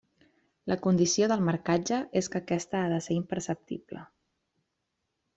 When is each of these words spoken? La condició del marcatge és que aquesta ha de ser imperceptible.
La 0.71 0.75
condició 0.85 1.25
del 1.31 1.43
marcatge 1.49 1.99
és 2.21 2.29
que 2.35 2.39
aquesta 2.39 2.81
ha 2.85 2.87
de 2.93 2.97
ser 3.09 3.17
imperceptible. 3.19 4.01